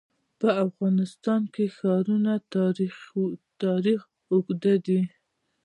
په 0.39 0.47
افغانستان 0.65 1.41
کې 1.53 1.65
د 1.69 1.73
ښارونه 1.77 2.33
تاریخ 3.61 4.03
اوږد 4.31 4.63
دی. 4.85 5.01